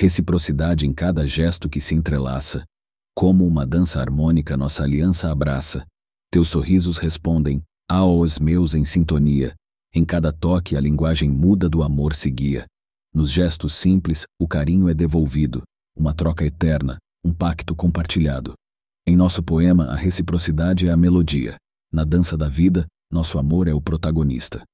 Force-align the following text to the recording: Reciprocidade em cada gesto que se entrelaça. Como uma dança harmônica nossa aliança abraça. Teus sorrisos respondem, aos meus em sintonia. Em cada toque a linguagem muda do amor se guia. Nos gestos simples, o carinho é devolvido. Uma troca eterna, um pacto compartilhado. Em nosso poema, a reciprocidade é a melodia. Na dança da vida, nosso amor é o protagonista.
Reciprocidade 0.00 0.86
em 0.86 0.94
cada 0.94 1.26
gesto 1.26 1.68
que 1.68 1.78
se 1.78 1.94
entrelaça. 1.94 2.64
Como 3.14 3.46
uma 3.46 3.66
dança 3.66 4.00
harmônica 4.00 4.56
nossa 4.56 4.82
aliança 4.82 5.30
abraça. 5.30 5.84
Teus 6.32 6.48
sorrisos 6.48 6.96
respondem, 6.96 7.62
aos 7.86 8.38
meus 8.38 8.74
em 8.74 8.82
sintonia. 8.82 9.54
Em 9.94 10.02
cada 10.02 10.32
toque 10.32 10.74
a 10.74 10.80
linguagem 10.80 11.28
muda 11.28 11.68
do 11.68 11.82
amor 11.82 12.14
se 12.14 12.30
guia. 12.30 12.64
Nos 13.12 13.30
gestos 13.30 13.74
simples, 13.74 14.24
o 14.40 14.48
carinho 14.48 14.88
é 14.88 14.94
devolvido. 14.94 15.64
Uma 15.94 16.14
troca 16.14 16.46
eterna, 16.46 16.96
um 17.22 17.34
pacto 17.34 17.76
compartilhado. 17.76 18.54
Em 19.06 19.14
nosso 19.14 19.42
poema, 19.42 19.84
a 19.84 19.96
reciprocidade 19.96 20.88
é 20.88 20.90
a 20.90 20.96
melodia. 20.96 21.58
Na 21.92 22.04
dança 22.04 22.38
da 22.38 22.48
vida, 22.48 22.86
nosso 23.12 23.38
amor 23.38 23.68
é 23.68 23.74
o 23.74 23.82
protagonista. 23.82 24.64